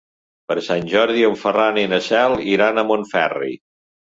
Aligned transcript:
Per 0.51 0.55
Sant 0.67 0.87
Jordi 0.93 1.25
en 1.27 1.35
Ferran 1.41 1.77
i 1.83 1.83
na 1.93 2.01
Cel 2.07 2.35
iran 2.55 2.85
a 2.85 2.87
Montferri. 2.89 3.53